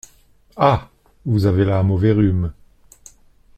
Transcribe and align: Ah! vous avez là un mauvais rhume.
Ah! 0.57 0.89
vous 1.27 1.45
avez 1.45 1.63
là 1.63 1.77
un 1.77 1.83
mauvais 1.83 2.11
rhume. 2.11 2.51